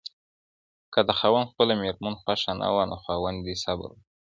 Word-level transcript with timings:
که 0.93 0.99
د 1.07 1.09
خاوند 1.19 1.49
خپله 1.51 1.73
ميرمن 1.81 2.13
خوښه 2.21 2.53
نه 2.61 2.67
وه، 2.73 2.83
نو 2.89 2.95
خاوند 3.03 3.37
دي 3.45 3.55
صبر 3.63 3.89
وکړي 3.91 4.01